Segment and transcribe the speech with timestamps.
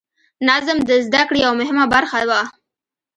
[0.47, 2.41] نظم د زده کړې یوه مهمه برخه وه.